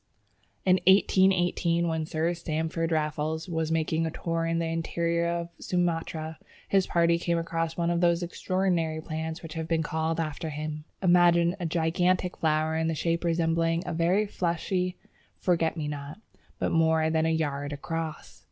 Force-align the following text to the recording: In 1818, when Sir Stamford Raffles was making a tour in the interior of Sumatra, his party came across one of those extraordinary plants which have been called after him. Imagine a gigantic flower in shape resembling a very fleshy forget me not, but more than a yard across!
In 0.65 0.77
1818, 0.87 1.87
when 1.87 2.07
Sir 2.07 2.33
Stamford 2.33 2.91
Raffles 2.91 3.47
was 3.47 3.71
making 3.71 4.03
a 4.03 4.09
tour 4.09 4.47
in 4.47 4.57
the 4.57 4.65
interior 4.65 5.27
of 5.27 5.49
Sumatra, 5.59 6.39
his 6.67 6.87
party 6.87 7.19
came 7.19 7.37
across 7.37 7.77
one 7.77 7.91
of 7.91 8.01
those 8.01 8.23
extraordinary 8.23 8.99
plants 8.99 9.43
which 9.43 9.53
have 9.53 9.67
been 9.67 9.83
called 9.83 10.19
after 10.19 10.49
him. 10.49 10.85
Imagine 11.03 11.55
a 11.59 11.67
gigantic 11.67 12.35
flower 12.37 12.75
in 12.75 12.91
shape 12.95 13.23
resembling 13.23 13.83
a 13.85 13.93
very 13.93 14.25
fleshy 14.25 14.97
forget 15.37 15.77
me 15.77 15.87
not, 15.87 16.19
but 16.57 16.71
more 16.71 17.11
than 17.11 17.27
a 17.27 17.29
yard 17.29 17.71
across! 17.71 18.39